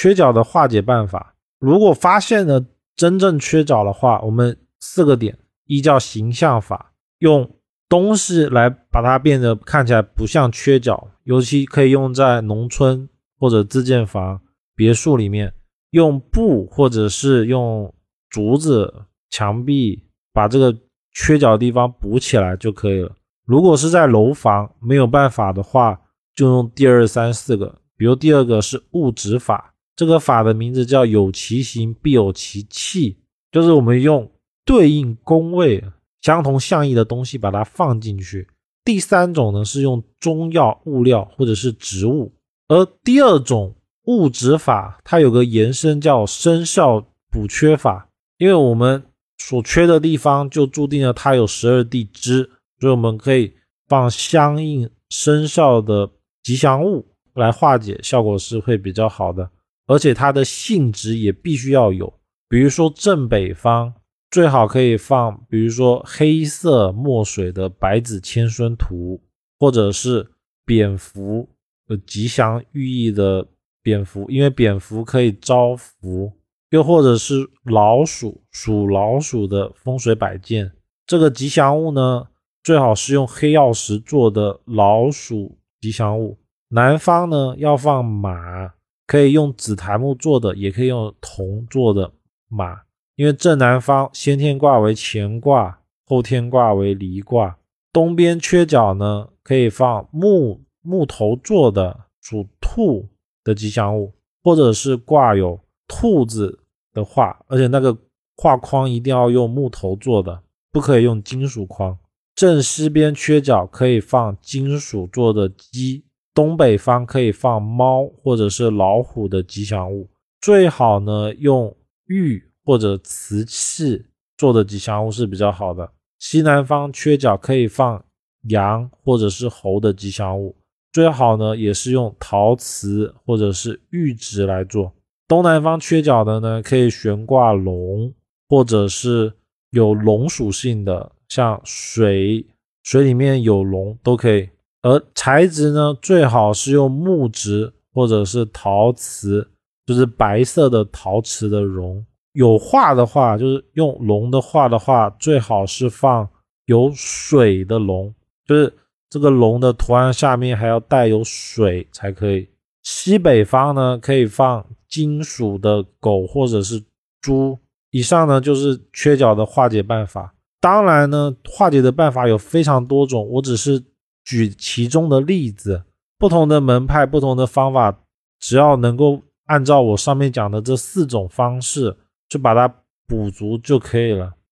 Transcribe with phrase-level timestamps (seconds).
[0.00, 1.34] 缺角的化解办法。
[1.58, 2.64] 如果发现了
[2.94, 7.50] 真正缺角的话，我们四个点依照形象法，用
[7.88, 13.08] 东西来把它变得看起来不像缺角，尤其可以用在农村
[13.40, 14.40] 或者自建房、
[14.76, 15.52] 别墅里面，
[15.90, 17.92] 用布或者是用
[18.30, 20.72] 竹子、墙壁把这个
[21.10, 23.10] 缺角的地方补起来就可以了。
[23.44, 26.00] 如果是在楼房没有办法的话，
[26.36, 27.80] 就用第二、三、四个。
[27.96, 33.18] 比如第二个是物质法，这个法的名字叫有其形必有其气，
[33.50, 34.30] 就是我们用
[34.64, 35.82] 对应宫位
[36.20, 38.46] 相同象意的东西把它放进去。
[38.84, 42.32] 第三种呢是用中药、物料或者是植物，
[42.68, 49.02] 而第二种物质法它有个延伸叫生肖补缺法，因为我们
[49.38, 53.52] 所缺的地方就注定了它有十二地支，所以我们可以
[53.88, 56.08] 放相应生肖的
[56.44, 57.04] 吉祥物。
[57.34, 59.48] 来化解效果是会比较好的，
[59.88, 62.14] 而且它的性质也必须要有。
[62.48, 63.92] 比如说正北方
[64.30, 69.20] 最好可以放，比如说黑色墨水的百子千孙图，
[69.58, 70.30] 或者是
[70.64, 71.48] 蝙蝠
[71.88, 73.46] 呃吉祥寓意的
[73.82, 76.32] 蝙蝠，因为蝙蝠可以招福；
[76.70, 80.70] 又或者是老鼠属老鼠的风水摆件。
[81.06, 82.28] 这个吉祥物呢，
[82.62, 86.38] 最好是用黑曜石做的老鼠吉祥物。
[86.68, 88.74] 南方呢要放马，
[89.08, 92.12] 可以用紫檀木做的，也可以用铜做的
[92.46, 92.82] 马。
[93.16, 97.58] 因为正南方先天卦为乾卦，后天卦为离卦。
[97.90, 103.08] 东边缺角呢，可以放木木头做的属兔
[103.42, 104.12] 的吉祥物，
[104.44, 106.60] 或者是挂有兔子
[106.92, 107.96] 的画，而且那个
[108.36, 111.98] 画框一定要用木头做的，不可以用金属框。
[112.34, 116.04] 正西边缺角可以放金属做的鸡。
[116.38, 120.08] 东北方可以放猫或者是老虎的吉祥物，
[120.40, 124.04] 最好呢用玉或者瓷器
[124.36, 125.90] 做的吉祥物是比较好的。
[126.20, 128.04] 西南方缺角可以放
[128.50, 130.54] 羊或者是猴的吉祥物，
[130.92, 134.92] 最好呢也是用陶瓷或者是玉质来做。
[135.26, 138.14] 东南方缺角的呢可以悬挂龙
[138.48, 139.32] 或者是
[139.70, 142.46] 有龙属性的，像水
[142.84, 144.48] 水里面有龙都可以。
[144.80, 149.48] 而材质呢，最好是用木质或者是陶瓷，
[149.84, 152.06] 就是白色的陶瓷的龙。
[152.32, 156.28] 有画的话，就是用龙的画的话，最好是放
[156.66, 158.14] 有水的龙，
[158.46, 158.72] 就是
[159.10, 162.48] 这个龙的图案下面还要带有水才可以。
[162.84, 166.80] 西北方呢，可以放金属的狗或者是
[167.20, 167.58] 猪。
[167.90, 170.32] 以上呢就是缺角的化解办法。
[170.60, 173.82] 当然呢，化解的办法有非常多种，我只是。
[174.28, 175.84] 举其中的例子，
[176.18, 177.98] 不同的门派、不同的方法，
[178.38, 181.96] 只要能够按照我上面讲的这四种方式
[182.28, 184.34] 去把它补足就可以了。